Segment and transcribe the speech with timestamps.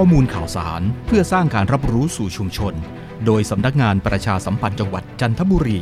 [0.00, 2.74] ข้อมูลข่าวสารเพื่อสร้างการรับรู้สู่ชุมชน
[3.26, 5.80] โดยสำนักงานประชาสัมพันธ์จังหวัดจันทบุรี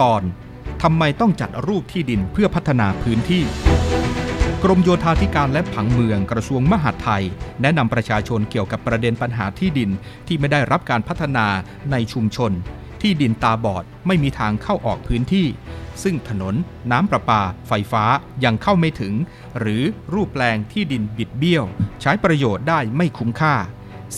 [0.00, 0.22] ตอน
[0.82, 3.42] ทำไมต้องจัดรูปที่ดินเพื่อพัฒนาพื้นที่
[4.64, 7.24] กรมโยธาธิการและผังเมืองกระทรวงมหาดไทย
[7.62, 9.90] แนะนำประชาชนเกี่ยวกับประเด็นปัญหาที่ดิน
[10.26, 11.46] ที่ไม่ได้รับการพัฒนา
[11.92, 12.52] ในชุมชน
[13.06, 15.46] ที่ดินตาบอดไม่มีทางเข้าออกพื้นที่
[16.02, 16.54] ซึ่งถนน
[16.90, 18.04] น้ำประปา ไฟฟ้า
[18.44, 19.14] ยังเข้าไม่ถึง
[19.58, 19.82] หรือ
[20.14, 21.64] รูปแปลงที่ดินบิดเบี้ยว
[22.00, 23.54] ใช้ประโยชน์ได้ไม่คุ้มค่า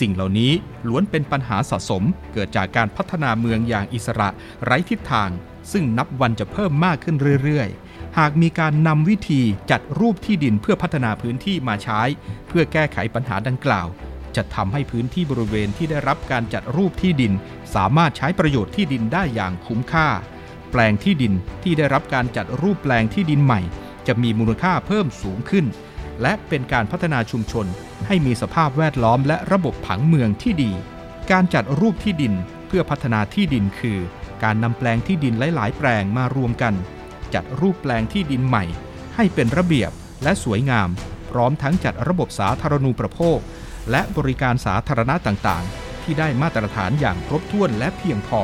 [0.00, 0.52] สิ่งเหล่านี้
[0.88, 4.28] ล้วนเป็นปัญหาสะสม เกิดจากการพัฒนาเมืองอย่างอิสระ
[4.64, 5.30] ไร้ทิศทาง
[5.72, 12.02] ซึ่งนับวันจะเพิ่มมากขึ้นเรื่อยๆหากมีการนำวิธีจัดรูปที่ดินเพื่อพัฒนาพื้นที่มาใช้
[12.48, 13.88] เพื่อแก้ไขปัญหาดังกล่าว
[14.36, 17.32] จะทำให้พื้นที่บริเวณที่ได้รับการจัดรูปที่ดิน
[17.74, 20.08] สามารถใช้ประโยชน์ที่ดินได้อย่างคุ้มค่า
[20.70, 21.32] แปลงที่ดิน
[21.62, 23.60] ที่ได้รับการจัดรูปแปลงที่ดินใหม่
[24.06, 25.66] จะมีมูลค่าเพิ่มสูงขึ้น
[26.22, 27.66] และเป็นการพัฒนาชุมชน
[28.06, 30.72] ให้มีสภาพแวดล้อมและระบบผังเมืองที่ดี
[31.30, 32.34] การจัดรูปที่ดิน
[32.66, 33.98] เพื่อพัฒนาที่ดินคือ
[34.42, 36.74] การนำแปลงที่ดินหลาย ๆ แปลงมารวมกัน
[37.34, 38.64] จัดรูปแปลงที่ดินใหม่
[39.14, 39.90] ให้เป็นระเบียบ
[40.22, 40.88] และสวยงาม
[41.30, 43.38] พร้อมทั้งจัดระบบสาธารณูปโภค
[43.90, 48.42] และบริการสาธารณะต่างๆ ที่ได้มาตรฐานอย่างครบถ้วนและเพียงพอ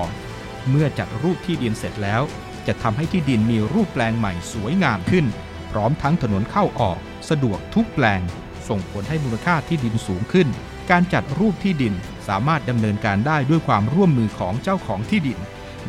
[0.68, 2.22] เมื่อจัดรูปที่ดินเสร็จแล้ว
[2.66, 5.26] จะทำให้ที่ดินมีรูปแปลงใหม่สวยงามขึ้น
[5.70, 6.98] พร้อมทั้งถนนเข้าออก
[7.30, 8.22] สะดวกทุกแปลง
[8.68, 10.48] ส่งผลให้มูลค่าที่ดินสูงขึ้น
[10.90, 11.94] การจัดรูปที่ดิน
[12.28, 15.38] สามารถดำเนินการได้ด้วยความร่วมมือของเจ้าของที่ดิน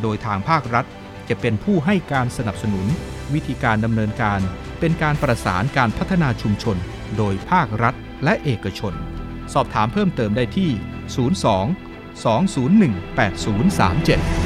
[0.02, 0.86] โดยทางภาครัฐ
[1.30, 2.88] จะเป็นผู้ให้การสนับสนุน
[3.34, 4.40] วิธีการดำเนินการ
[4.80, 6.78] เป็นการประสานการพัฒนาชุมชน
[7.18, 7.94] โดยภาครัฐ
[8.24, 8.94] และเอกชน
[9.54, 10.70] สอบถามเพิ่มเติมได้ที่
[11.16, 14.43] 02 201 8037